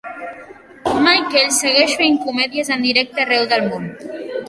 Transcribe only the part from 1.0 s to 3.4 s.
Michael segueix fent comèdies en directe